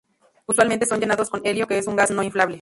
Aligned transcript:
Usualmente 0.47 0.87
son 0.87 0.99
llenados 0.99 1.29
con 1.29 1.45
helio, 1.45 1.67
que 1.67 1.77
es 1.77 1.85
un 1.85 1.95
gas 1.95 2.09
no 2.09 2.23
inflamable. 2.23 2.59